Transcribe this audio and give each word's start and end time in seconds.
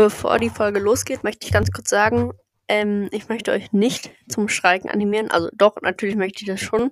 Bevor 0.00 0.38
die 0.38 0.48
Folge 0.48 0.80
losgeht, 0.80 1.24
möchte 1.24 1.46
ich 1.46 1.52
ganz 1.52 1.70
kurz 1.72 1.90
sagen, 1.90 2.32
ähm, 2.68 3.10
ich 3.12 3.28
möchte 3.28 3.52
euch 3.52 3.70
nicht 3.72 4.10
zum 4.30 4.48
Streiken 4.48 4.88
animieren. 4.88 5.30
Also 5.30 5.50
doch, 5.52 5.76
natürlich 5.82 6.16
möchte 6.16 6.40
ich 6.40 6.46
das 6.46 6.58
schon. 6.58 6.90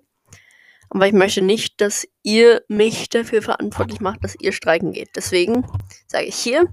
Aber 0.91 1.07
ich 1.07 1.15
möchte 1.15 1.41
nicht, 1.41 1.81
dass 1.81 2.07
ihr 2.23 2.63
mich 2.69 3.09
dafür 3.09 3.41
verantwortlich 3.41 4.01
macht, 4.01 4.23
dass 4.23 4.39
ihr 4.39 4.53
streiken 4.53 4.93
geht. 4.93 5.17
Deswegen 5.17 5.65
sage 6.07 6.27
ich 6.27 6.35
hier, 6.35 6.67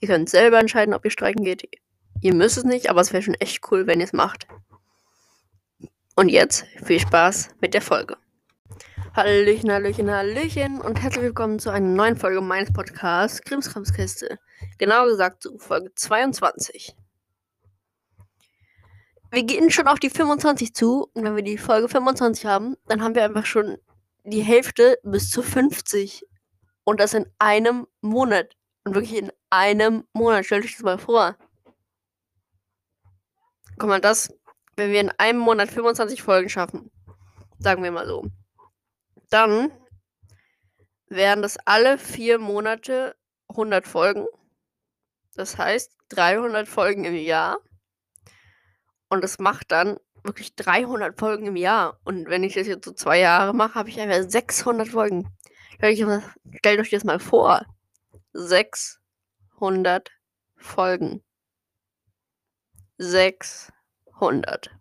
ihr 0.00 0.08
könnt 0.08 0.28
selber 0.28 0.58
entscheiden, 0.58 0.92
ob 0.92 1.02
ihr 1.06 1.10
streiken 1.10 1.46
geht. 1.46 1.66
Ihr 2.20 2.34
müsst 2.34 2.58
es 2.58 2.64
nicht, 2.64 2.90
aber 2.90 3.00
es 3.00 3.14
wäre 3.14 3.22
schon 3.22 3.32
echt 3.36 3.60
cool, 3.70 3.86
wenn 3.86 4.00
ihr 4.00 4.04
es 4.04 4.12
macht. 4.12 4.46
Und 6.14 6.28
jetzt 6.28 6.66
viel 6.84 7.00
Spaß 7.00 7.52
mit 7.62 7.72
der 7.72 7.80
Folge. 7.80 8.18
Hallöchen, 9.12 9.72
Hallöchen, 9.72 10.08
Hallöchen 10.08 10.80
und 10.80 11.02
herzlich 11.02 11.24
willkommen 11.24 11.58
zu 11.58 11.70
einer 11.70 11.84
neuen 11.84 12.16
Folge 12.16 12.40
meines 12.40 12.72
Podcasts 12.72 13.42
Krimskramskiste. 13.42 14.38
Genauer 14.78 15.06
gesagt 15.06 15.42
zu 15.42 15.58
Folge 15.58 15.92
22. 15.96 16.94
Wir 19.32 19.42
gehen 19.42 19.68
schon 19.72 19.88
auf 19.88 19.98
die 19.98 20.10
25 20.10 20.74
zu 20.74 21.10
und 21.12 21.24
wenn 21.24 21.34
wir 21.34 21.42
die 21.42 21.58
Folge 21.58 21.88
25 21.88 22.46
haben, 22.46 22.76
dann 22.86 23.02
haben 23.02 23.16
wir 23.16 23.24
einfach 23.24 23.46
schon 23.46 23.78
die 24.22 24.42
Hälfte 24.42 24.96
bis 25.02 25.28
zu 25.28 25.42
50. 25.42 26.24
Und 26.84 27.00
das 27.00 27.12
in 27.12 27.26
einem 27.40 27.88
Monat. 28.02 28.56
Und 28.84 28.94
wirklich 28.94 29.18
in 29.18 29.32
einem 29.50 30.04
Monat. 30.12 30.46
Stellt 30.46 30.64
euch 30.64 30.76
das 30.76 30.84
mal 30.84 30.98
vor. 30.98 31.36
Guck 33.76 33.88
mal, 33.88 34.00
das, 34.00 34.32
wenn 34.76 34.92
wir 34.92 35.00
in 35.00 35.10
einem 35.18 35.40
Monat 35.40 35.68
25 35.68 36.22
Folgen 36.22 36.48
schaffen, 36.48 36.92
sagen 37.58 37.82
wir 37.82 37.90
mal 37.90 38.06
so, 38.06 38.24
dann 39.30 39.72
wären 41.06 41.42
das 41.42 41.58
alle 41.64 41.98
vier 41.98 42.38
Monate 42.38 43.16
100 43.48 43.86
Folgen. 43.86 44.26
Das 45.34 45.58
heißt 45.58 45.96
300 46.10 46.68
Folgen 46.68 47.04
im 47.04 47.14
Jahr. 47.14 47.58
Und 49.08 49.22
das 49.24 49.38
macht 49.38 49.72
dann 49.72 49.98
wirklich 50.22 50.54
300 50.54 51.18
Folgen 51.18 51.46
im 51.46 51.56
Jahr. 51.56 51.98
Und 52.04 52.28
wenn 52.28 52.44
ich 52.44 52.54
das 52.54 52.66
jetzt 52.66 52.84
so 52.84 52.92
zwei 52.92 53.18
Jahre 53.18 53.54
mache, 53.54 53.74
habe 53.74 53.88
ich 53.88 54.00
einfach 54.00 54.28
600 54.28 54.88
Folgen. 54.88 55.32
Stellt 55.74 56.80
euch 56.80 56.90
das 56.90 57.04
mal 57.04 57.18
vor. 57.18 57.64
600 58.32 60.10
Folgen. 60.56 61.22
600. 62.98 64.79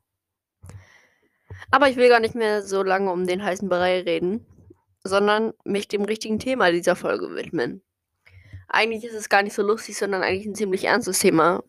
Aber 1.71 1.89
ich 1.89 1.97
will 1.97 2.09
gar 2.09 2.19
nicht 2.19 2.35
mehr 2.35 2.63
so 2.63 2.83
lange 2.83 3.11
um 3.11 3.27
den 3.27 3.43
heißen 3.43 3.69
Brei 3.69 4.01
reden, 4.01 4.45
sondern 5.03 5.53
mich 5.63 5.87
dem 5.87 6.03
richtigen 6.03 6.39
Thema 6.39 6.71
dieser 6.71 6.95
Folge 6.95 7.35
widmen. 7.35 7.81
Eigentlich 8.67 9.03
ist 9.03 9.15
es 9.15 9.29
gar 9.29 9.43
nicht 9.43 9.53
so 9.53 9.63
lustig, 9.63 9.97
sondern 9.97 10.23
eigentlich 10.23 10.45
ein 10.45 10.55
ziemlich 10.55 10.85
ernstes 10.85 11.19
Thema. 11.19 11.63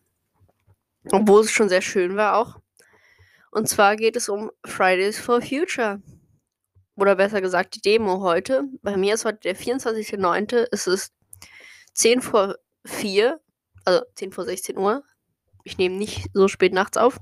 Obwohl 1.11 1.41
es 1.41 1.51
schon 1.51 1.69
sehr 1.69 1.81
schön 1.81 2.15
war 2.15 2.37
auch. 2.37 2.59
Und 3.51 3.67
zwar 3.67 3.95
geht 3.95 4.15
es 4.15 4.29
um 4.29 4.51
Fridays 4.65 5.19
for 5.19 5.41
Future. 5.41 6.01
Oder 6.95 7.15
besser 7.15 7.41
gesagt 7.41 7.75
die 7.75 7.81
Demo 7.81 8.21
heute. 8.21 8.63
Bei 8.81 8.97
mir 8.97 9.15
ist 9.15 9.25
heute 9.25 9.39
der 9.39 9.55
24.09. 9.55 10.67
Es 10.71 10.87
ist 10.87 11.13
10 11.93 12.21
vor 12.21 12.55
4, 12.85 13.39
also 13.85 14.03
10 14.15 14.31
vor 14.31 14.45
16 14.45 14.77
Uhr. 14.77 15.03
Ich 15.63 15.77
nehme 15.77 15.95
nicht 15.95 16.27
so 16.33 16.47
spät 16.47 16.73
nachts 16.73 16.97
auf. 16.97 17.17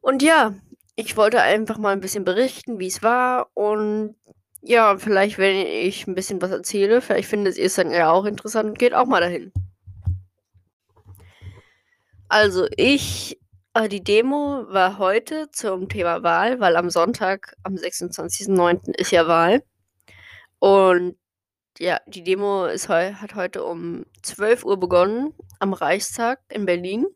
Und 0.00 0.22
ja, 0.22 0.54
ich 0.96 1.16
wollte 1.16 1.40
einfach 1.42 1.78
mal 1.78 1.92
ein 1.92 2.00
bisschen 2.00 2.24
berichten, 2.24 2.78
wie 2.78 2.86
es 2.86 3.02
war. 3.02 3.48
Und 3.54 4.16
ja, 4.62 4.96
vielleicht, 4.98 5.38
wenn 5.38 5.66
ich 5.66 6.06
ein 6.06 6.14
bisschen 6.14 6.40
was 6.40 6.50
erzähle, 6.50 7.00
vielleicht 7.00 7.28
findet 7.28 7.56
ihr 7.56 7.66
es 7.66 7.74
dann 7.74 7.90
ja 7.90 8.10
auch 8.10 8.24
interessant 8.24 8.70
und 8.70 8.78
geht 8.78 8.94
auch 8.94 9.06
mal 9.06 9.20
dahin. 9.20 9.52
Also, 12.28 12.66
ich, 12.76 13.38
äh, 13.74 13.88
die 13.88 14.02
Demo 14.02 14.66
war 14.68 14.98
heute 14.98 15.50
zum 15.52 15.88
Thema 15.88 16.22
Wahl, 16.22 16.60
weil 16.60 16.76
am 16.76 16.90
Sonntag, 16.90 17.54
am 17.62 17.74
26.09. 17.74 18.94
ist 18.96 19.10
ja 19.12 19.28
Wahl. 19.28 19.62
Und 20.58 21.16
ja, 21.78 22.00
die 22.06 22.22
Demo 22.24 22.66
ist 22.66 22.88
hat 22.88 23.34
heute 23.34 23.64
um 23.64 24.06
12 24.22 24.64
Uhr 24.64 24.78
begonnen 24.78 25.34
am 25.58 25.72
Reichstag 25.72 26.40
in 26.48 26.66
Berlin. 26.66 27.06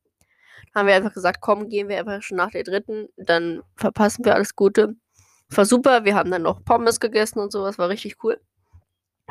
Dann 0.72 0.80
haben 0.80 0.86
wir 0.88 0.94
einfach 0.94 1.14
gesagt, 1.14 1.40
komm, 1.40 1.68
gehen 1.68 1.88
wir 1.88 1.98
einfach 1.98 2.22
schon 2.22 2.36
nach 2.38 2.50
der 2.50 2.64
dritten, 2.64 3.08
dann 3.16 3.62
verpassen 3.76 4.24
wir 4.24 4.34
alles 4.34 4.56
Gute. 4.56 4.96
War 5.50 5.64
super, 5.64 6.04
wir 6.04 6.14
haben 6.14 6.30
dann 6.30 6.42
noch 6.42 6.64
Pommes 6.64 7.00
gegessen 7.00 7.38
und 7.38 7.52
sowas, 7.52 7.78
war 7.78 7.88
richtig 7.88 8.22
cool. 8.22 8.40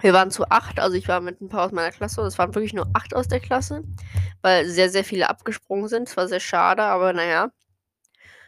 Wir 0.01 0.13
waren 0.13 0.29
zu 0.29 0.45
acht, 0.49 0.79
also 0.79 0.95
ich 0.95 1.07
war 1.07 1.21
mit 1.21 1.41
ein 1.41 1.49
paar 1.49 1.65
aus 1.65 1.71
meiner 1.71 1.91
Klasse 1.91 2.21
und 2.21 2.27
es 2.27 2.37
waren 2.37 2.53
wirklich 2.53 2.73
nur 2.73 2.87
acht 2.93 3.15
aus 3.15 3.27
der 3.27 3.39
Klasse, 3.39 3.83
weil 4.41 4.67
sehr, 4.67 4.89
sehr 4.91 5.03
viele 5.03 5.29
abgesprungen 5.29 5.87
sind. 5.87 6.07
Es 6.07 6.17
war 6.17 6.27
sehr 6.27 6.39
schade, 6.39 6.83
aber 6.83 7.13
naja. 7.13 7.51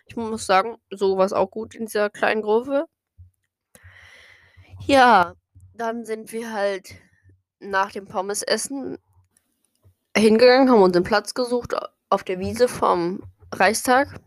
Ich 0.06 0.16
muss 0.16 0.46
sagen, 0.46 0.78
so 0.92 1.18
war 1.18 1.26
es 1.26 1.34
auch 1.34 1.50
gut 1.52 1.76
in 1.76 1.86
dieser 1.86 2.10
kleinen 2.10 2.42
Gruppe. 2.42 2.86
Ja, 4.86 5.34
dann 5.76 6.06
sind 6.06 6.32
wir 6.32 6.52
halt 6.52 6.96
nach 7.60 7.92
dem 7.92 8.08
Pommesessen 8.08 8.98
hingegangen, 10.16 10.70
haben 10.70 10.82
uns 10.82 10.96
einen 10.96 11.06
Platz 11.06 11.34
gesucht 11.34 11.76
auf 12.10 12.24
der 12.24 12.40
Wiese 12.40 12.68
vom 12.68 13.24
Reichstag. 13.54 14.20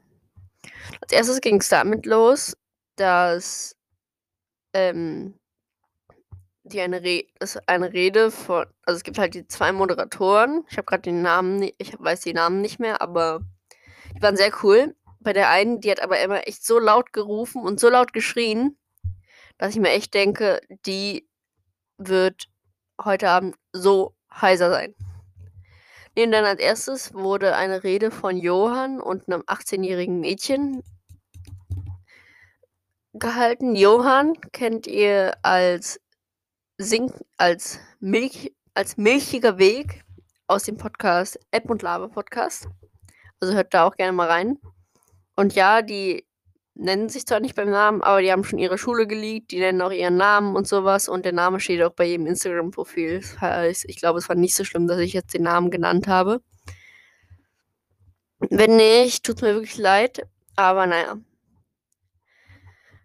Als 1.01 1.13
erstes 1.13 1.41
ging 1.41 1.61
es 1.61 1.69
damit 1.69 2.07
los, 2.07 2.57
dass 2.97 3.77
ähm, 4.73 5.35
die 6.65 6.81
eine, 6.81 7.03
Re 7.03 7.25
eine 7.67 7.93
Rede 7.93 8.31
von, 8.31 8.67
also 8.85 8.97
es 8.97 9.03
gibt 9.03 9.19
halt 9.19 9.35
die 9.35 9.47
zwei 9.47 9.73
Moderatoren. 9.73 10.65
Ich 10.71 10.77
habe 10.77 10.87
gerade 10.87 11.03
den 11.03 11.23
Namen, 11.23 11.71
ich 11.79 11.99
weiß 11.99 12.21
die 12.21 12.35
Namen 12.35 12.61
nicht 12.61 12.79
mehr, 12.79 13.03
aber 13.03 13.41
die 14.15 14.23
waren 14.23 14.37
sehr 14.37 14.53
cool. 14.63 14.95
Bei 15.21 15.33
der 15.33 15.51
einen, 15.51 15.81
die 15.81 15.91
hat 15.91 16.01
aber 16.01 16.21
immer 16.21 16.47
echt 16.47 16.65
so 16.65 16.79
laut 16.79 17.13
gerufen 17.13 17.63
und 17.63 17.81
so 17.81 17.89
laut 17.89 18.13
geschrien, 18.13 18.77
dass 19.63 19.77
ich 19.77 19.81
mir 19.81 19.91
echt 19.91 20.13
denke, 20.13 20.61
die 20.87 21.29
wird 21.97 22.49
heute 23.01 23.29
Abend 23.29 23.55
so 23.73 24.13
heiser 24.29 24.71
sein. 24.71 24.93
Nee, 26.17 26.27
dann 26.27 26.45
als 26.45 26.61
erstes 26.61 27.15
wurde 27.15 27.55
eine 27.55 27.85
Rede 27.85 28.11
von 28.11 28.37
Johann 28.37 29.01
und 29.01 29.29
einem 29.29 29.43
18-jährigen 29.43 30.19
Mädchen 30.19 30.83
gehalten. 33.13 33.77
Johann 33.77 34.33
kennt 34.51 34.89
ihr 34.89 35.37
als 35.43 36.01
Sing 36.77 37.13
als 37.37 37.79
Milch 38.01 38.53
als 38.75 38.97
milchiger 38.97 39.59
Weg 39.59 40.03
aus 40.49 40.65
dem 40.65 40.77
Podcast 40.77 41.39
App 41.53 41.71
und 41.71 41.83
Lava 41.83 42.09
Podcast. 42.09 42.67
Also 43.39 43.55
hört 43.55 43.73
da 43.73 43.87
auch 43.87 43.95
gerne 43.95 44.11
mal 44.11 44.29
rein. 44.29 44.59
Und 45.37 45.55
ja, 45.55 45.83
die 45.83 46.27
nennen 46.75 47.09
sich 47.09 47.27
zwar 47.27 47.41
nicht 47.41 47.55
beim 47.55 47.71
Namen, 47.71 48.03
aber 48.03 48.23
die 48.23 48.33
haben 48.33 48.45
schon 48.45 48.59
ihre 48.59 48.79
Schule 48.79 49.07
geleakt, 49.07 49.51
die 49.51 49.59
nennen 49.59 49.83
auch 49.83 49.91
ihren 49.91 50.17
Namen 50.17 50.57
und 50.57 50.67
sowas 50.67 51.09
und 51.09 51.25
der 51.25 51.33
Name 51.33 51.61
steht 51.61 51.83
auch 51.83 51.93
bei 51.93 52.05
jedem 52.05 52.27
Instagram-Profil. 52.27 53.23
Ich 53.87 53.97
glaube, 53.97 54.19
es 54.19 54.29
war 54.29 54.37
nicht 54.37 54.55
so 54.55 54.65
schlimm, 54.65 54.87
dass 54.87 54.99
ich 54.99 55.13
jetzt 55.13 55.35
den 55.35 55.43
Namen 55.43 55.71
genannt 55.71 56.09
habe. 56.09 56.41
Wenn 58.39 58.77
nicht, 58.77 59.25
tut 59.25 59.37
es 59.37 59.43
mir 59.43 59.55
wirklich 59.55 59.79
leid, 59.79 60.27
aber 60.57 60.87
naja. 60.87 61.17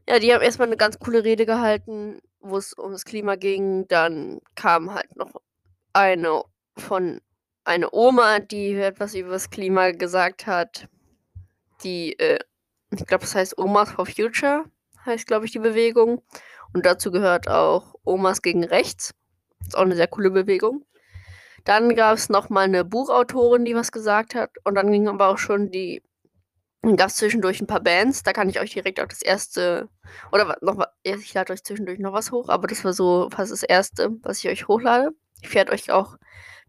Ja, 0.10 0.20
die 0.20 0.34
haben 0.34 0.42
erstmal 0.42 0.68
eine 0.68 0.78
ganz 0.78 1.00
coole 1.00 1.24
Rede 1.24 1.46
gehalten, 1.46 2.22
wo 2.40 2.58
es 2.58 2.74
um 2.74 2.92
das 2.92 3.04
Klima 3.04 3.36
ging. 3.36 3.88
Dann 3.90 4.40
kamen 4.56 4.94
halt 4.94 5.16
noch 5.18 5.42
eine 5.94 6.44
von 6.78 7.20
eine 7.66 7.94
Oma, 7.94 8.40
die 8.40 8.74
etwas 8.76 9.14
über 9.16 9.32
das 9.32 9.50
Klima 9.50 9.92
gesagt 9.92 10.48
hat. 10.48 10.88
Die, 11.84 12.18
äh, 12.18 12.40
ich 12.92 13.06
glaube, 13.06 13.22
das 13.22 13.36
heißt 13.36 13.58
Omas 13.58 13.92
for 13.92 14.06
Future, 14.06 14.66
heißt, 15.06 15.28
glaube 15.28 15.46
ich, 15.46 15.52
die 15.52 15.60
Bewegung. 15.60 16.22
Und 16.74 16.86
dazu 16.86 17.12
gehört 17.12 17.50
auch 17.50 17.96
Omas 18.04 18.42
gegen 18.42 18.64
Rechts. 18.64 19.14
Ist 19.66 19.78
auch 19.78 19.82
eine 19.82 19.96
sehr 19.96 20.08
coole 20.08 20.32
Bewegung. 20.32 20.86
Dann 21.66 21.96
gab 21.96 22.16
es 22.16 22.30
nochmal 22.30 22.66
eine 22.66 22.86
Buchautorin, 22.86 23.66
die 23.66 23.76
was 23.76 23.92
gesagt 23.92 24.36
hat. 24.36 24.52
Und 24.64 24.76
dann 24.76 24.92
ging 24.92 25.08
aber 25.08 25.28
auch 25.28 25.38
schon 25.38 25.72
die. 25.72 26.02
Dann 26.82 26.96
gab 26.96 27.10
es 27.10 27.18
zwischendurch 27.18 27.60
ein 27.60 27.68
paar 27.68 27.82
Bands. 27.82 28.24
Da 28.24 28.32
kann 28.32 28.50
ich 28.50 28.60
euch 28.60 28.72
direkt 28.72 29.02
auch 29.02 29.08
das 29.08 29.22
erste. 29.22 29.90
Oder 30.32 30.58
noch 30.62 30.86
Ich 31.04 31.34
lade 31.34 31.52
euch 31.52 31.64
zwischendurch 31.64 32.00
noch 32.00 32.14
was 32.14 32.32
hoch. 32.32 32.48
Aber 32.50 32.68
das 32.68 32.86
war 32.86 32.94
so 32.94 33.30
fast 33.32 33.52
das 33.52 33.64
erste, 33.64 34.12
was 34.22 34.40
ich 34.40 34.50
euch 34.50 34.68
hochlade. 34.68 35.12
Ich 35.42 35.54
werde 35.54 35.74
euch 35.74 35.92
auch 35.92 36.16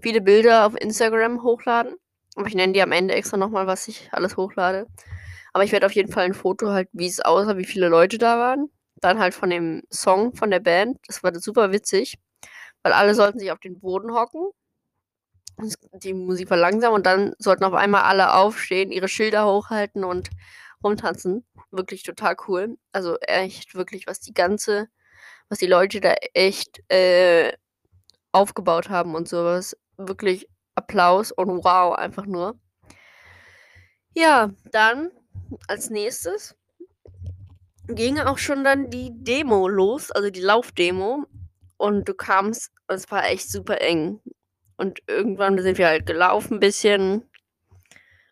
viele 0.01 0.21
Bilder 0.21 0.67
auf 0.67 0.75
Instagram 0.75 1.43
hochladen. 1.43 1.95
Aber 2.35 2.49
ich 2.49 2.55
nenne 2.55 2.73
die 2.73 2.83
am 2.83 2.93
Ende 2.93 3.15
extra 3.15 3.37
nochmal, 3.37 3.67
was 3.67 3.87
ich 3.89 4.09
alles 4.13 4.37
hochlade. 4.37 4.87
Aber 5.53 5.65
ich 5.65 5.73
werde 5.73 5.87
auf 5.87 5.93
jeden 5.93 6.13
Fall 6.13 6.25
ein 6.25 6.35
Foto 6.35 6.71
halt, 6.71 6.89
wie 6.93 7.07
es 7.07 7.21
aussah, 7.21 7.57
wie 7.57 7.65
viele 7.65 7.89
Leute 7.89 8.19
da 8.19 8.39
waren. 8.39 8.71
Dann 8.97 9.19
halt 9.19 9.35
von 9.35 9.51
dem 9.51 9.83
Song 9.91 10.35
von 10.35 10.51
der 10.51 10.61
Band. 10.61 10.99
Das 11.07 11.23
war 11.23 11.35
super 11.39 11.73
witzig. 11.73 12.19
Weil 12.83 12.93
alle 12.93 13.15
sollten 13.15 13.39
sich 13.39 13.53
auf 13.53 13.61
den 13.61 13.81
Boden 13.81 14.15
hocken. 14.15 14.51
Die 15.93 16.15
Musik 16.15 16.51
war 16.51 16.57
langsam 16.57 16.93
und 16.95 17.05
dann 17.07 17.35
sollten 17.39 17.65
auf 17.65 17.75
einmal 17.75 18.03
alle 18.03 18.35
aufstehen, 18.35 18.93
ihre 18.93 19.09
Schilder 19.09 19.45
hochhalten 19.47 20.05
und 20.05 20.31
rumtanzen. 20.85 21.45
Wirklich 21.73 22.05
total 22.05 22.37
cool. 22.47 22.79
Also 22.93 23.17
echt 23.21 23.75
wirklich, 23.75 24.07
was 24.07 24.21
die 24.21 24.33
ganze, 24.33 24.89
was 25.49 25.59
die 25.59 25.67
Leute 25.67 26.01
da 26.01 26.15
echt 26.35 26.81
äh, 26.91 27.53
aufgebaut 28.33 28.89
haben 28.89 29.15
und 29.17 29.29
sowas. 29.29 29.77
Wirklich 29.97 30.49
Applaus 30.77 31.33
und 31.33 31.65
wow, 31.65 31.95
einfach 31.97 32.27
nur. 32.27 32.59
Ja, 34.15 34.51
dann 34.73 35.11
als 35.67 35.91
nächstes 35.91 36.57
ging 37.89 38.19
auch 38.19 38.39
schon 38.39 38.65
dann 38.65 38.91
die 38.91 39.11
Demo 39.13 39.67
los, 39.69 40.11
also 40.11 40.31
die 40.31 40.41
Laufdemo. 40.41 41.25
Und 41.77 42.09
du 42.09 42.15
kamst, 42.15 42.73
es 42.89 43.11
war 43.11 43.27
echt 43.27 43.51
super 43.51 43.81
eng. 43.81 44.21
Und 44.77 45.01
irgendwann 45.07 45.59
sind 45.61 45.79
wir 45.79 45.87
halt 45.87 46.07
gelaufen 46.07 46.55
ein 46.55 46.61
bisschen. 46.61 47.29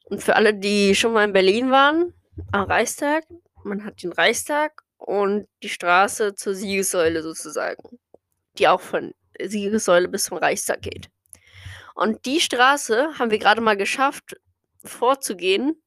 Und 0.05 0.23
für 0.23 0.37
alle, 0.37 0.55
die 0.55 0.95
schon 0.95 1.13
mal 1.13 1.25
in 1.25 1.33
Berlin 1.33 1.71
waren, 1.71 2.13
am 2.53 2.65
Reichstag, 2.65 3.25
man 3.65 3.85
hat 3.85 4.03
den 4.03 4.13
Reichstag 4.13 4.83
und 4.99 5.49
die 5.63 5.69
Straße 5.69 6.35
zur 6.35 6.55
Siegessäule 6.55 7.23
sozusagen, 7.23 7.99
die 8.59 8.69
auch 8.69 8.81
von 8.81 9.15
Siegessäule 9.43 10.09
bis 10.09 10.25
zum 10.25 10.39
Reichstag 10.39 10.83
geht. 10.83 11.09
Und 11.95 12.27
die 12.27 12.41
Straße 12.41 13.19
haben 13.19 13.31
wir 13.31 13.39
gerade 13.39 13.61
mal 13.61 13.77
geschafft, 13.77 14.37
vorzugehen. 14.85 15.83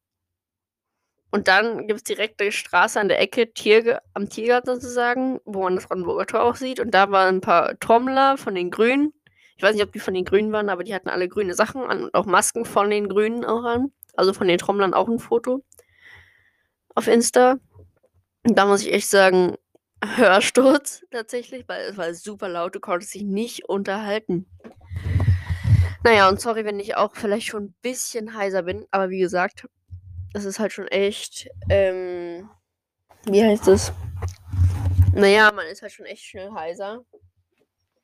Und 1.32 1.48
dann 1.48 1.88
gibt 1.88 1.98
es 2.00 2.04
direkt 2.04 2.42
die 2.42 2.52
Straße 2.52 3.00
an 3.00 3.08
der 3.08 3.22
Ecke, 3.22 3.54
Tier, 3.54 4.02
am 4.14 4.30
Tiergarten 4.30 4.76
sozusagen, 4.76 5.40
wo 5.46 5.64
man 5.64 5.76
das 5.76 5.88
Brandenburger 5.88 6.26
Tor 6.26 6.44
auch 6.44 6.56
sieht. 6.56 6.80
Und 6.80 6.92
da 6.92 7.12
waren 7.12 7.36
ein 7.36 7.42
paar 7.42 7.78
Trommler 7.80 8.38
von 8.38 8.56
den 8.56 8.72
Grünen. 8.72 9.14
Ich 9.56 9.64
weiß 9.64 9.76
nicht, 9.76 9.84
ob 9.84 9.92
die 9.92 10.00
von 10.00 10.14
den 10.14 10.26
Grünen 10.26 10.52
waren, 10.52 10.70
aber 10.70 10.84
die 10.84 10.96
hatten 10.96 11.10
alle 11.10 11.28
grüne 11.28 11.54
Sachen 11.54 11.84
an 11.84 12.06
und 12.06 12.14
auch 12.14 12.26
Masken 12.26 12.66
von 12.66 12.90
den 12.90 13.10
Grünen 13.10 13.46
auch 13.46 13.64
an. 13.64 13.92
Also 14.16 14.34
von 14.34 14.48
den 14.48 14.58
Trommlern 14.58 14.94
auch 14.94 15.08
ein 15.08 15.20
Foto 15.20 15.64
auf 16.96 17.08
Insta. 17.08 17.58
Und 18.46 18.58
da 18.58 18.66
muss 18.66 18.82
ich 18.82 18.94
echt 18.94 19.10
sagen, 19.10 19.56
Hörsturz 20.16 21.06
tatsächlich, 21.12 21.68
weil 21.68 21.90
es 21.90 21.98
war 21.98 22.14
super 22.14 22.50
laut, 22.50 22.76
du 22.76 22.80
konntest 22.80 23.14
dich 23.14 23.24
nicht 23.24 23.68
unterhalten. 23.68 24.46
Naja, 26.04 26.30
und 26.30 26.40
sorry, 26.40 26.64
wenn 26.64 26.80
ich 26.80 26.96
auch 26.96 27.16
vielleicht 27.16 27.48
schon 27.48 27.64
ein 27.64 27.76
bisschen 27.82 28.36
heiser 28.36 28.64
bin, 28.64 28.86
aber 28.92 29.10
wie 29.10 29.20
gesagt, 29.20 29.68
es 30.34 30.46
ist 30.46 30.60
halt 30.60 30.72
schon 30.72 30.88
echt, 30.88 31.50
ähm, 31.70 32.50
wie 33.26 33.44
heißt 33.44 33.68
es? 33.68 33.92
Naja, 35.14 35.52
man 35.52 35.66
ist 35.68 35.82
halt 35.82 35.92
schon 35.92 36.06
echt 36.06 36.24
schnell 36.24 36.52
heiser. 36.52 37.04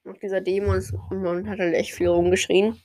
Nach 0.03 0.17
dieser 0.17 0.41
Demo 0.41 0.73
ist, 0.73 0.93
man 1.09 1.49
hat 1.49 1.59
halt 1.59 1.73
echt 1.73 1.93
viel 1.93 2.07
rumgeschrien. 2.07 2.81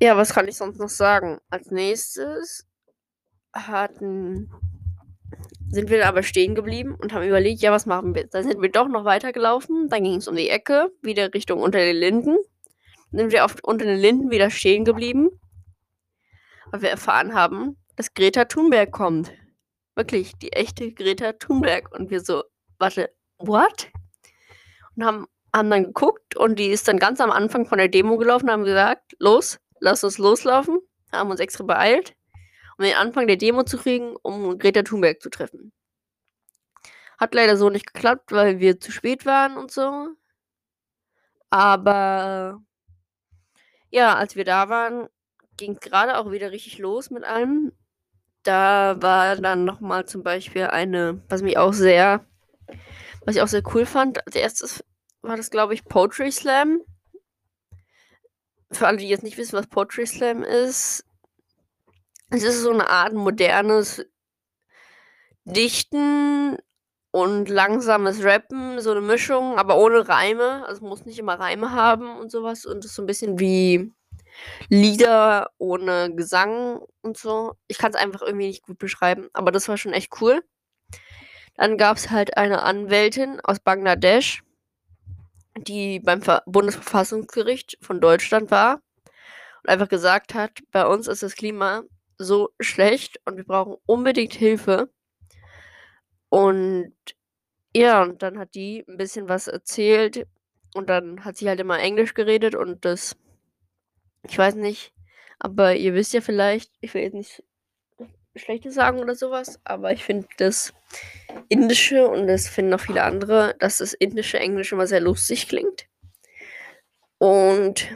Ja, 0.00 0.16
was 0.16 0.32
kann 0.32 0.48
ich 0.48 0.56
sonst 0.56 0.78
noch 0.78 0.88
sagen? 0.88 1.40
Als 1.50 1.70
nächstes 1.70 2.66
hatten 3.52 4.50
sind 5.68 5.88
wir 5.88 6.06
aber 6.06 6.22
stehen 6.22 6.54
geblieben 6.54 6.96
und 7.00 7.12
haben 7.12 7.26
überlegt, 7.26 7.60
ja, 7.60 7.70
was 7.70 7.86
machen 7.86 8.14
wir? 8.14 8.26
Dann 8.26 8.44
sind 8.44 8.60
wir 8.60 8.70
doch 8.70 8.88
noch 8.88 9.04
weitergelaufen. 9.04 9.88
Dann 9.88 10.02
ging 10.02 10.16
es 10.16 10.26
um 10.26 10.34
die 10.34 10.48
Ecke, 10.48 10.90
wieder 11.00 11.32
Richtung 11.32 11.60
unter 11.60 11.78
den 11.78 11.96
Linden. 11.96 12.36
Dann 13.12 13.20
sind 13.20 13.32
wir 13.32 13.44
auf, 13.44 13.56
unter 13.62 13.84
den 13.84 13.98
Linden 13.98 14.30
wieder 14.30 14.50
stehen 14.50 14.84
geblieben, 14.84 15.30
weil 16.70 16.82
wir 16.82 16.90
erfahren 16.90 17.34
haben, 17.34 17.76
dass 17.96 18.14
Greta 18.14 18.44
Thunberg 18.46 18.92
kommt. 18.92 19.32
Wirklich, 19.94 20.36
die 20.38 20.52
echte 20.52 20.92
Greta 20.92 21.32
Thunberg. 21.32 21.92
Und 21.92 22.10
wir 22.10 22.20
so, 22.20 22.44
warte, 22.78 23.10
what? 23.38 23.90
Und 24.96 25.04
haben, 25.04 25.26
haben 25.54 25.70
dann 25.70 25.84
geguckt 25.84 26.36
und 26.36 26.58
die 26.58 26.68
ist 26.68 26.88
dann 26.88 26.98
ganz 26.98 27.20
am 27.20 27.30
Anfang 27.30 27.66
von 27.66 27.78
der 27.78 27.88
Demo 27.88 28.16
gelaufen 28.16 28.46
und 28.46 28.52
haben 28.52 28.64
gesagt, 28.64 29.14
los, 29.18 29.58
lass 29.80 30.04
uns 30.04 30.18
loslaufen. 30.18 30.78
Haben 31.12 31.30
uns 31.30 31.40
extra 31.40 31.64
beeilt 31.64 32.14
um 32.80 32.84
den 32.86 32.96
Anfang 32.96 33.26
der 33.26 33.36
Demo 33.36 33.62
zu 33.62 33.76
kriegen, 33.76 34.16
um 34.22 34.58
Greta 34.58 34.82
Thunberg 34.82 35.20
zu 35.20 35.28
treffen. 35.28 35.70
Hat 37.18 37.34
leider 37.34 37.58
so 37.58 37.68
nicht 37.68 37.92
geklappt, 37.92 38.32
weil 38.32 38.58
wir 38.58 38.80
zu 38.80 38.90
spät 38.90 39.26
waren 39.26 39.58
und 39.58 39.70
so. 39.70 40.08
Aber 41.50 42.62
ja, 43.90 44.14
als 44.16 44.34
wir 44.34 44.46
da 44.46 44.70
waren, 44.70 45.10
ging 45.60 45.78
gerade 45.78 46.18
auch 46.18 46.32
wieder 46.32 46.50
richtig 46.50 46.78
los 46.78 47.10
mit 47.10 47.22
allem. 47.22 47.72
Da 48.42 48.96
war 49.00 49.36
dann 49.36 49.64
nochmal 49.64 50.06
zum 50.06 50.22
Beispiel 50.22 50.64
eine, 50.64 51.22
was 51.28 51.42
mich 51.42 51.58
auch 51.58 51.74
sehr, 51.74 52.24
was 53.24 53.36
ich 53.36 53.42
auch 53.42 53.48
sehr 53.48 53.62
cool 53.74 53.84
fand. 53.84 54.26
Als 54.26 54.34
erstes 54.34 54.84
war 55.20 55.36
das, 55.36 55.50
glaube 55.50 55.74
ich, 55.74 55.84
Poetry 55.84 56.32
Slam. 56.32 56.80
Für 58.72 58.86
alle, 58.86 58.96
die 58.96 59.08
jetzt 59.08 59.22
nicht 59.22 59.36
wissen, 59.36 59.58
was 59.58 59.66
Poetry 59.66 60.06
Slam 60.06 60.42
ist, 60.42 61.04
es 62.30 62.42
ist 62.42 62.62
so 62.62 62.70
eine 62.70 62.88
Art 62.88 63.12
modernes 63.12 64.06
Dichten 65.44 66.56
und 67.10 67.48
langsames 67.48 68.22
Rappen, 68.22 68.80
so 68.80 68.92
eine 68.92 69.00
Mischung, 69.00 69.58
aber 69.58 69.76
ohne 69.76 70.08
Reime. 70.08 70.64
Also 70.66 70.86
muss 70.86 71.04
nicht 71.04 71.18
immer 71.18 71.34
Reime 71.34 71.72
haben 71.72 72.16
und 72.18 72.30
sowas. 72.30 72.64
Und 72.64 72.84
ist 72.84 72.94
so 72.94 73.02
ein 73.02 73.06
bisschen 73.06 73.38
wie 73.38 73.92
Lieder 74.68 75.50
ohne 75.58 76.14
Gesang 76.14 76.80
und 77.02 77.16
so. 77.16 77.54
Ich 77.68 77.78
kann 77.78 77.90
es 77.90 77.96
einfach 77.96 78.22
irgendwie 78.22 78.48
nicht 78.48 78.62
gut 78.62 78.78
beschreiben, 78.78 79.28
aber 79.32 79.52
das 79.52 79.68
war 79.68 79.76
schon 79.76 79.92
echt 79.92 80.20
cool. 80.20 80.42
Dann 81.56 81.76
gab 81.76 81.96
es 81.96 82.10
halt 82.10 82.36
eine 82.36 82.62
Anwältin 82.62 83.40
aus 83.40 83.60
Bangladesch, 83.60 84.42
die 85.58 86.00
beim 86.00 86.22
Ver 86.22 86.42
Bundesverfassungsgericht 86.46 87.78
von 87.82 88.00
Deutschland 88.00 88.50
war 88.50 88.80
und 89.62 89.68
einfach 89.68 89.88
gesagt 89.88 90.34
hat, 90.34 90.52
bei 90.72 90.86
uns 90.86 91.06
ist 91.06 91.22
das 91.22 91.34
Klima 91.34 91.82
so 92.18 92.50
schlecht 92.60 93.20
und 93.24 93.36
wir 93.36 93.44
brauchen 93.44 93.76
unbedingt 93.86 94.34
Hilfe. 94.34 94.90
Und 96.28 96.94
ja, 97.74 98.02
und 98.02 98.22
dann 98.22 98.38
hat 98.38 98.54
die 98.54 98.84
ein 98.88 98.96
bisschen 98.96 99.28
was 99.28 99.46
erzählt 99.48 100.26
und 100.74 100.88
dann 100.88 101.24
hat 101.24 101.36
sie 101.36 101.48
halt 101.48 101.60
immer 101.60 101.78
Englisch 101.78 102.14
geredet 102.14 102.54
und 102.54 102.84
das, 102.84 103.16
ich 104.28 104.36
weiß 104.36 104.54
nicht, 104.56 104.92
aber 105.38 105.74
ihr 105.74 105.94
wisst 105.94 106.12
ja 106.12 106.20
vielleicht, 106.20 106.72
ich 106.80 106.94
will 106.94 107.02
jetzt 107.02 107.14
nicht 107.14 107.42
Schlechtes 108.36 108.74
sagen 108.74 109.00
oder 109.00 109.14
sowas, 109.14 109.60
aber 109.64 109.92
ich 109.92 110.04
finde 110.04 110.28
das 110.38 110.72
Indische 111.48 112.06
und 112.08 112.26
das 112.26 112.48
finden 112.48 112.74
auch 112.74 112.80
viele 112.80 113.02
andere, 113.02 113.56
dass 113.58 113.78
das 113.78 113.92
indische 113.92 114.38
Englisch 114.38 114.72
immer 114.72 114.86
sehr 114.86 115.00
lustig 115.00 115.48
klingt. 115.48 115.86
Und 117.18 117.88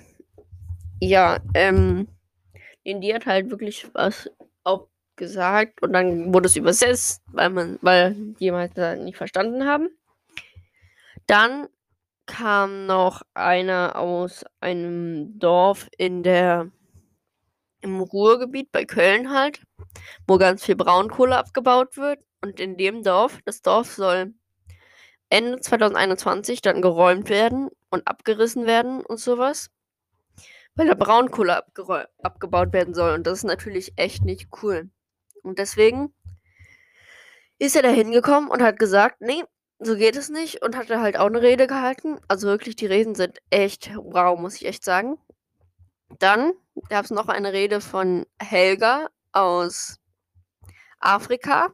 ja, 1.00 1.38
ähm, 1.54 2.08
die 2.84 3.14
hat 3.14 3.26
halt 3.26 3.50
wirklich 3.50 3.86
was 3.94 4.30
auch 4.64 4.88
gesagt 5.16 5.82
und 5.82 5.92
dann 5.92 6.34
wurde 6.34 6.46
es 6.46 6.56
übersetzt, 6.56 7.22
weil 7.28 7.50
man, 7.50 7.78
weil 7.80 8.34
jemand 8.38 8.76
halt 8.76 9.02
nicht 9.02 9.16
verstanden 9.16 9.66
haben. 9.66 9.88
Dann 11.26 11.68
kam 12.26 12.86
noch 12.86 13.22
einer 13.34 13.96
aus 13.96 14.44
einem 14.60 15.38
Dorf 15.38 15.88
in 15.98 16.22
der 16.22 16.70
im 17.80 18.00
Ruhrgebiet 18.00 18.72
bei 18.72 18.86
Köln 18.86 19.30
halt, 19.30 19.62
wo 20.26 20.38
ganz 20.38 20.64
viel 20.64 20.76
Braunkohle 20.76 21.36
abgebaut 21.36 21.96
wird. 21.96 22.20
Und 22.40 22.60
in 22.60 22.76
dem 22.76 23.02
Dorf, 23.02 23.40
das 23.44 23.62
Dorf 23.62 23.92
soll 23.92 24.34
Ende 25.28 25.60
2021 25.60 26.62
dann 26.62 26.80
geräumt 26.82 27.28
werden 27.28 27.68
und 27.90 28.06
abgerissen 28.08 28.66
werden 28.66 29.04
und 29.04 29.18
sowas 29.18 29.70
weil 30.74 30.88
da 30.88 30.94
Braunkohle 30.94 31.64
abgebaut 32.22 32.72
werden 32.72 32.94
soll. 32.94 33.14
Und 33.14 33.26
das 33.26 33.38
ist 33.38 33.44
natürlich 33.44 33.92
echt 33.96 34.24
nicht 34.24 34.48
cool. 34.62 34.90
Und 35.42 35.58
deswegen 35.58 36.12
ist 37.58 37.76
er 37.76 37.82
da 37.82 37.90
hingekommen 37.90 38.50
und 38.50 38.62
hat 38.62 38.78
gesagt, 38.78 39.20
nee, 39.20 39.44
so 39.78 39.96
geht 39.96 40.16
es 40.16 40.28
nicht 40.28 40.62
und 40.62 40.76
hat 40.76 40.90
halt 40.90 41.16
auch 41.16 41.26
eine 41.26 41.42
Rede 41.42 41.66
gehalten. 41.66 42.18
Also 42.28 42.48
wirklich, 42.48 42.76
die 42.76 42.86
Reden 42.86 43.14
sind 43.14 43.38
echt 43.50 43.90
wow, 43.96 44.38
muss 44.38 44.56
ich 44.56 44.66
echt 44.66 44.84
sagen. 44.84 45.18
Dann 46.18 46.52
gab 46.88 47.04
es 47.04 47.10
noch 47.10 47.28
eine 47.28 47.52
Rede 47.52 47.80
von 47.80 48.26
Helga 48.40 49.08
aus 49.32 49.98
Afrika. 51.00 51.72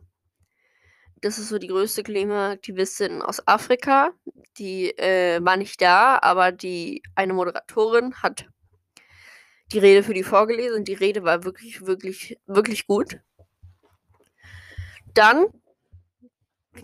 Das 1.21 1.38
ist 1.38 1.49
so 1.50 1.59
die 1.59 1.69
größte 1.69 2.02
Klimaaktivistin 2.02 3.21
aus 3.21 3.47
Afrika. 3.47 4.11
Die 4.57 4.90
äh, 4.99 5.45
war 5.45 5.57
nicht 5.57 5.80
da, 5.83 6.19
aber 6.23 6.50
die 6.52 7.02
eine 7.14 7.35
Moderatorin 7.35 8.14
hat 8.23 8.47
die 9.73 9.78
Rede 9.78 10.02
für 10.02 10.14
die 10.14 10.23
vorgelesen. 10.23 10.85
Die 10.85 10.95
Rede 10.95 11.23
war 11.23 11.45
wirklich, 11.45 11.87
wirklich, 11.87 12.38
wirklich 12.47 12.87
gut. 12.87 13.21
Dann 15.14 15.47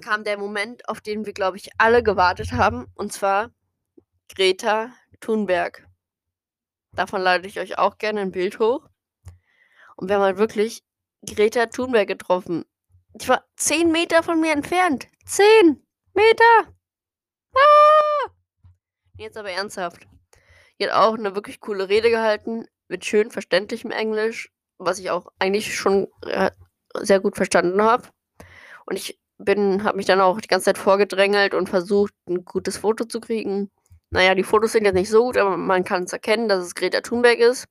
kam 0.01 0.25
der 0.25 0.39
Moment, 0.39 0.89
auf 0.89 1.01
den 1.01 1.27
wir, 1.27 1.33
glaube 1.33 1.57
ich, 1.57 1.71
alle 1.79 2.03
gewartet 2.03 2.53
haben, 2.53 2.87
und 2.95 3.13
zwar 3.13 3.51
Greta 4.35 4.93
Thunberg. 5.21 5.87
Davon 6.93 7.21
lade 7.21 7.47
ich 7.47 7.61
euch 7.61 7.79
auch 7.79 7.99
gerne 7.99 8.21
ein 8.21 8.33
Bild 8.33 8.59
hoch. 8.59 8.89
Und 9.97 10.09
wir 10.09 10.17
haben 10.17 10.23
halt 10.23 10.39
wirklich 10.39 10.83
Greta 11.27 11.67
Thunberg 11.67 12.09
getroffen. 12.09 12.65
Ich 13.19 13.29
war 13.29 13.45
10 13.57 13.93
Meter 13.93 14.23
von 14.23 14.41
mir 14.41 14.53
entfernt. 14.53 15.07
10 15.25 15.83
Meter! 16.15 16.75
Ah! 17.55 18.31
Jetzt 19.17 19.37
aber 19.37 19.51
ernsthaft. 19.51 20.07
Die 20.79 20.85
hat 20.85 20.93
auch 20.93 21.15
eine 21.15 21.35
wirklich 21.35 21.61
coole 21.61 21.89
Rede 21.89 22.11
gehalten, 22.11 22.67
mit 22.89 23.05
schön 23.05 23.31
verständlichem 23.31 23.91
Englisch, 23.91 24.53
was 24.79 24.99
ich 24.99 25.11
auch 25.11 25.29
eigentlich 25.39 25.75
schon 25.75 26.09
äh, 26.23 26.51
sehr 26.95 27.21
gut 27.21 27.37
verstanden 27.37 27.83
habe. 27.83 28.09
Und 28.85 28.97
ich 28.97 29.19
bin, 29.39 29.85
habe 29.85 29.97
mich 29.97 30.07
dann 30.07 30.21
auch 30.21 30.41
die 30.41 30.49
ganze 30.49 30.67
Zeit 30.67 30.79
vorgedrängelt 30.79 31.55
und 31.55 31.69
versucht, 31.69 32.13
ein 32.29 32.45
gutes 32.45 32.79
Foto 32.79 33.05
zu 33.05 33.21
kriegen. 33.21 33.71
Naja, 34.11 34.35
die 34.35 34.45
Fotos 34.45 34.73
sind 34.73 34.85
jetzt 34.85 34.95
nicht 34.95 35.11
so 35.11 35.25
gut, 35.25 35.37
aber 35.37 35.57
man 35.57 35.85
kann 35.85 36.05
es 36.05 36.13
erkennen, 36.13 36.49
dass 36.49 36.65
es 36.65 36.75
Greta 36.75 37.01
Thunberg 37.01 37.39
ist. 37.39 37.67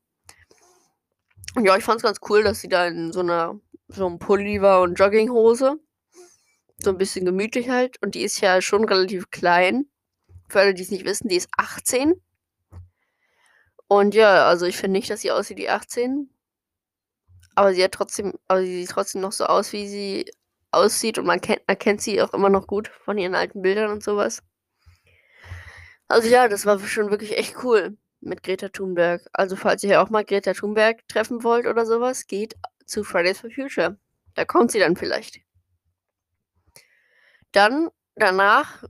Und 1.55 1.65
ja, 1.65 1.75
ich 1.77 1.84
fand 1.84 1.98
es 1.98 2.03
ganz 2.03 2.19
cool, 2.29 2.43
dass 2.43 2.60
sie 2.62 2.67
da 2.67 2.88
in 2.88 3.13
so 3.13 3.22
einer 3.22 3.60
so 3.88 4.07
einem 4.07 4.19
Pulli 4.19 4.62
war 4.62 4.81
und 4.81 4.95
Jogginghose. 4.95 5.79
So 6.77 6.89
ein 6.89 6.98
bisschen 6.98 7.25
gemütlich 7.25 7.69
halt. 7.69 8.01
Und 8.01 8.15
die 8.15 8.24
ist 8.24 8.41
ja 8.41 8.62
schon 8.62 8.84
relativ 8.86 9.29
klein. 9.29 9.86
Für 10.50 10.60
alle, 10.60 10.74
die 10.74 10.84
es 10.84 10.91
nicht 10.91 11.05
wissen, 11.05 11.29
die 11.29 11.38
ist 11.38 11.50
18. 11.57 12.13
Und 13.88 14.15
ja, 14.15 14.48
also 14.48 14.65
ich 14.65 14.77
finde 14.77 15.00
nicht, 15.00 15.10
dass 15.10 15.22
sie 15.22 15.31
aussieht 15.31 15.57
wie 15.57 15.69
18. 15.69 16.29
Aber 17.55 17.74
sie 17.74 17.84
hat 17.84 17.93
trotzdem, 17.93 18.34
aber 18.48 18.62
sie 18.62 18.81
sieht 18.81 18.89
trotzdem 18.89 19.22
noch 19.22 19.31
so 19.31 19.45
aus, 19.45 19.72
wie 19.72 19.88
sie 19.88 20.25
aussieht 20.75 21.17
und 21.17 21.25
man 21.25 21.41
kennt, 21.41 21.62
erkennt 21.67 22.01
sie 22.01 22.22
auch 22.22 22.34
immer 22.34 22.50
noch 22.50 22.67
gut 22.67 22.89
von 23.03 23.17
ihren 23.17 23.36
alten 23.36 23.62
Bildern 23.62 23.91
und 23.91 24.03
sowas. 24.03 24.44
Also 26.08 26.27
ja, 26.27 26.48
das 26.48 26.65
war 26.65 26.79
schon 26.79 27.10
wirklich 27.10 27.38
echt 27.38 27.63
cool 27.63 27.98
mit 28.22 28.44
Greta 28.44 28.70
Thunberg. 28.70 29.22
Also 29.34 29.55
falls 29.55 29.84
ihr 29.84 30.01
auch 30.01 30.10
mal 30.10 30.25
Greta 30.25 30.53
Thunberg 30.53 31.08
treffen 31.08 31.44
wollt 31.44 31.65
oder 31.65 31.86
sowas, 31.86 32.27
geht 32.27 32.55
zu 32.86 33.03
Fridays 33.03 33.39
for 33.39 33.50
Future. 33.50 33.98
Da 34.36 34.46
kommt 34.46 34.72
sie 34.72 34.79
dann 34.79 34.96
vielleicht. 34.96 35.39
Dann 37.51 37.89
danach 38.15 38.84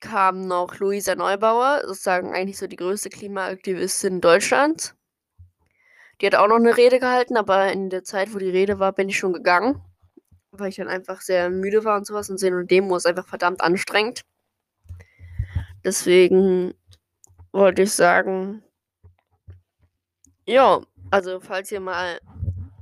kam 0.00 0.46
noch 0.46 0.78
Luisa 0.78 1.14
Neubauer, 1.14 1.82
sozusagen 1.86 2.32
eigentlich 2.34 2.58
so 2.58 2.66
die 2.66 2.76
größte 2.76 3.10
Klimaaktivistin 3.10 4.20
Deutschlands. 4.20 4.94
Die 6.20 6.26
hat 6.26 6.34
auch 6.34 6.48
noch 6.48 6.56
eine 6.56 6.76
Rede 6.76 6.98
gehalten, 6.98 7.36
aber 7.36 7.70
in 7.70 7.90
der 7.90 8.02
Zeit, 8.02 8.34
wo 8.34 8.38
die 8.38 8.50
Rede 8.50 8.78
war, 8.78 8.92
bin 8.92 9.08
ich 9.08 9.18
schon 9.18 9.32
gegangen 9.32 9.82
weil 10.52 10.70
ich 10.70 10.76
dann 10.76 10.88
einfach 10.88 11.20
sehr 11.20 11.50
müde 11.50 11.84
war 11.84 11.96
und 11.96 12.06
sowas 12.06 12.30
und 12.30 12.38
sehen 12.38 12.54
und 12.54 12.70
Demo 12.70 12.96
ist 12.96 13.06
einfach 13.06 13.26
verdammt 13.26 13.60
anstrengend. 13.60 14.22
Deswegen 15.84 16.74
wollte 17.52 17.82
ich 17.82 17.92
sagen, 17.92 18.62
ja, 20.46 20.80
also 21.10 21.40
falls 21.40 21.70
ihr 21.72 21.80
mal 21.80 22.20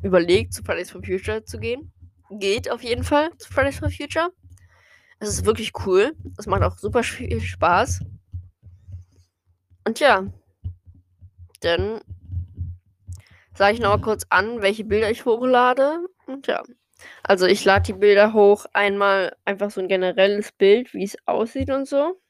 überlegt, 0.02 0.54
zu 0.54 0.62
Fridays 0.62 0.90
for 0.90 1.02
Future 1.02 1.44
zu 1.44 1.58
gehen, 1.58 1.92
geht 2.30 2.70
auf 2.70 2.82
jeden 2.82 3.04
Fall 3.04 3.30
zu 3.38 3.52
Fridays 3.52 3.78
for 3.78 3.90
Future. 3.90 4.30
Es 5.18 5.28
ist 5.28 5.44
wirklich 5.44 5.72
cool. 5.86 6.14
Es 6.38 6.46
macht 6.46 6.62
auch 6.62 6.78
super 6.78 7.02
viel 7.02 7.40
Spaß. 7.40 8.00
Und 9.84 10.00
ja, 10.00 10.26
dann 11.60 12.00
sage 13.54 13.74
ich 13.74 13.80
nochmal 13.80 14.00
kurz 14.00 14.26
an, 14.28 14.60
welche 14.60 14.84
Bilder 14.84 15.10
ich 15.10 15.24
hochlade. 15.24 16.06
Und 16.26 16.46
ja. 16.46 16.62
Also 17.22 17.46
ich 17.46 17.64
lade 17.64 17.84
die 17.86 17.98
Bilder 17.98 18.32
hoch. 18.32 18.66
Einmal 18.72 19.36
einfach 19.44 19.70
so 19.70 19.80
ein 19.80 19.88
generelles 19.88 20.52
Bild, 20.52 20.94
wie 20.94 21.04
es 21.04 21.16
aussieht 21.26 21.70
und 21.70 21.86
so. 21.86 22.20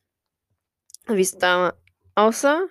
Wie 1.06 1.20
es 1.20 1.36
da 1.38 1.74
aussah. 2.14 2.66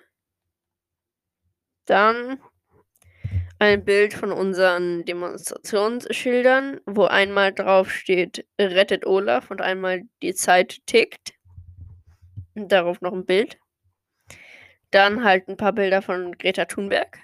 Dann 1.86 2.40
ein 3.58 3.84
Bild 3.84 4.12
von 4.12 4.32
unseren 4.32 5.04
Demonstrationsschildern, 5.04 6.80
wo 6.84 7.04
einmal 7.04 7.54
drauf 7.54 7.90
steht, 7.90 8.46
rettet 8.60 9.06
Olaf 9.06 9.50
und 9.50 9.62
einmal 9.62 10.02
die 10.22 10.34
Zeit 10.34 10.84
tickt. 10.86 11.32
Und 12.54 12.72
darauf 12.72 13.00
noch 13.00 13.12
ein 13.12 13.24
Bild. 13.24 13.58
Dann 14.90 15.24
halt 15.24 15.48
ein 15.48 15.56
paar 15.56 15.72
Bilder 15.72 16.02
von 16.02 16.36
Greta 16.36 16.66
Thunberg. 16.66 17.18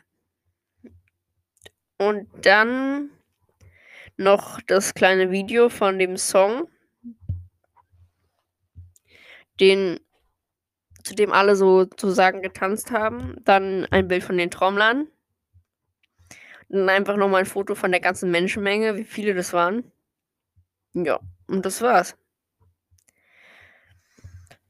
Und 1.98 2.28
dann 2.44 3.10
noch 4.16 4.60
das 4.62 4.94
kleine 4.94 5.30
Video 5.30 5.68
von 5.68 5.98
dem 5.98 6.16
Song, 6.16 6.68
den 9.60 10.00
zu 11.02 11.14
dem 11.14 11.32
alle 11.32 11.56
sozusagen 11.56 12.42
getanzt 12.42 12.90
haben. 12.90 13.36
Dann 13.44 13.86
ein 13.90 14.08
Bild 14.08 14.22
von 14.22 14.38
den 14.38 14.50
Trommlern. 14.50 15.08
Dann 16.68 16.88
einfach 16.88 17.16
nochmal 17.16 17.40
ein 17.40 17.46
Foto 17.46 17.74
von 17.74 17.90
der 17.90 18.00
ganzen 18.00 18.30
Menschenmenge, 18.30 18.96
wie 18.96 19.04
viele 19.04 19.34
das 19.34 19.52
waren. 19.52 19.90
Ja, 20.94 21.20
und 21.46 21.66
das 21.66 21.82
war's. 21.82 22.16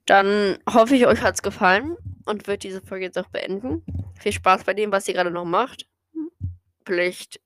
Dann 0.06 0.58
hoffe 0.68 0.96
ich, 0.96 1.06
euch 1.06 1.22
hat's 1.22 1.42
gefallen 1.42 1.96
und 2.24 2.46
wird 2.46 2.64
diese 2.64 2.80
Folge 2.80 3.06
jetzt 3.06 3.18
auch 3.18 3.28
beenden. 3.28 3.84
Viel 4.18 4.32
Spaß 4.32 4.64
bei 4.64 4.74
dem, 4.74 4.90
was 4.90 5.06
ihr 5.06 5.14
gerade 5.14 5.30
noch 5.30 5.44
macht. 5.44 5.88
Vielleicht 6.84 7.40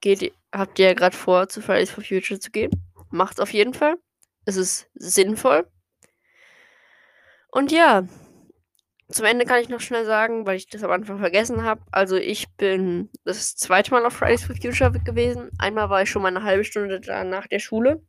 geht, 0.00 0.32
habt 0.52 0.78
ihr 0.78 0.86
ja 0.86 0.94
gerade 0.94 1.16
vor, 1.16 1.48
zu 1.48 1.60
Fridays 1.60 1.90
for 1.90 2.04
Future 2.04 2.40
zu 2.40 2.50
gehen. 2.50 2.70
Macht's 3.10 3.40
auf 3.40 3.52
jeden 3.52 3.74
Fall. 3.74 3.96
Es 4.44 4.56
ist 4.56 4.88
sinnvoll. 4.94 5.66
Und 7.50 7.72
ja, 7.72 8.06
zum 9.10 9.26
Ende 9.26 9.44
kann 9.44 9.60
ich 9.60 9.68
noch 9.68 9.80
schnell 9.80 10.04
sagen, 10.06 10.46
weil 10.46 10.56
ich 10.56 10.68
das 10.68 10.84
am 10.84 10.92
Anfang 10.92 11.18
vergessen 11.18 11.64
habe. 11.64 11.82
Also 11.90 12.16
ich 12.16 12.48
bin 12.56 13.10
das 13.24 13.56
zweite 13.56 13.90
Mal 13.90 14.06
auf 14.06 14.12
Fridays 14.12 14.44
for 14.44 14.54
Future 14.54 14.92
gewesen. 14.92 15.50
Einmal 15.58 15.90
war 15.90 16.02
ich 16.02 16.10
schon 16.10 16.22
mal 16.22 16.28
eine 16.28 16.44
halbe 16.44 16.64
Stunde 16.64 17.00
da 17.00 17.24
nach 17.24 17.48
der 17.48 17.58
Schule. 17.58 18.02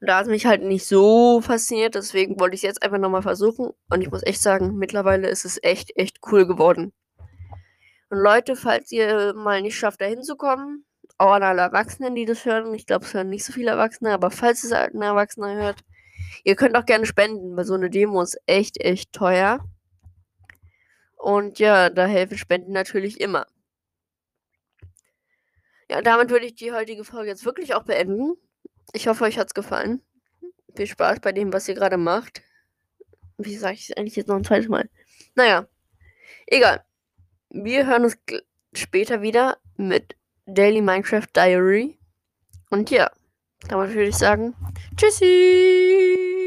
Und 0.00 0.08
da 0.08 0.16
hat 0.16 0.24
es 0.24 0.30
mich 0.30 0.46
halt 0.46 0.62
nicht 0.62 0.84
so 0.86 1.40
fasziniert, 1.42 1.94
deswegen 1.94 2.40
wollte 2.40 2.54
ich 2.54 2.60
es 2.60 2.66
jetzt 2.66 2.82
einfach 2.82 2.98
nochmal 2.98 3.22
versuchen. 3.22 3.70
Und 3.88 4.00
ich 4.00 4.10
muss 4.10 4.24
echt 4.24 4.42
sagen, 4.42 4.76
mittlerweile 4.76 5.28
ist 5.28 5.44
es 5.44 5.60
echt, 5.62 5.96
echt 5.96 6.18
cool 6.32 6.46
geworden. 6.46 6.92
Und 8.12 8.18
Leute, 8.18 8.56
falls 8.56 8.92
ihr 8.92 9.32
mal 9.32 9.62
nicht 9.62 9.78
schafft, 9.78 10.02
da 10.02 10.04
hinzukommen, 10.04 10.84
auch 11.16 11.32
an 11.32 11.42
alle 11.42 11.62
Erwachsenen, 11.62 12.14
die 12.14 12.26
das 12.26 12.44
hören, 12.44 12.74
ich 12.74 12.84
glaube, 12.84 13.06
es 13.06 13.14
hören 13.14 13.30
nicht 13.30 13.42
so 13.42 13.54
viele 13.54 13.70
Erwachsene, 13.70 14.12
aber 14.12 14.30
falls 14.30 14.64
es 14.64 14.72
ein 14.72 15.00
Erwachsener 15.00 15.54
hört, 15.54 15.82
ihr 16.44 16.54
könnt 16.54 16.76
auch 16.76 16.84
gerne 16.84 17.06
spenden, 17.06 17.56
weil 17.56 17.64
so 17.64 17.72
eine 17.72 17.88
Demo 17.88 18.20
ist 18.20 18.38
echt, 18.44 18.78
echt 18.78 19.14
teuer. 19.14 19.66
Und 21.16 21.58
ja, 21.58 21.88
da 21.88 22.04
helfen 22.04 22.36
Spenden 22.36 22.72
natürlich 22.72 23.18
immer. 23.18 23.46
Ja, 25.90 26.02
damit 26.02 26.28
würde 26.28 26.44
ich 26.44 26.54
die 26.54 26.72
heutige 26.72 27.04
Folge 27.04 27.30
jetzt 27.30 27.46
wirklich 27.46 27.74
auch 27.74 27.84
beenden. 27.84 28.34
Ich 28.92 29.08
hoffe, 29.08 29.24
euch 29.24 29.38
hat 29.38 29.46
es 29.46 29.54
gefallen. 29.54 30.02
Viel 30.76 30.86
Spaß 30.86 31.20
bei 31.20 31.32
dem, 31.32 31.50
was 31.50 31.66
ihr 31.66 31.74
gerade 31.74 31.96
macht. 31.96 32.42
Wie 33.38 33.56
sage 33.56 33.72
ich 33.72 33.88
es 33.88 33.96
eigentlich 33.96 34.16
jetzt 34.16 34.28
noch 34.28 34.36
ein 34.36 34.44
zweites 34.44 34.68
Mal? 34.68 34.90
Naja, 35.34 35.66
egal. 36.46 36.84
Wir 37.54 37.86
hören 37.86 38.04
uns 38.04 38.16
später 38.72 39.20
wieder 39.20 39.58
mit 39.76 40.16
Daily 40.46 40.80
Minecraft 40.80 41.26
Diary. 41.36 41.98
Und 42.70 42.90
ja, 42.90 43.10
damit 43.68 43.90
würde 43.90 44.08
ich 44.08 44.16
sagen, 44.16 44.54
tschüssi! 44.96 46.41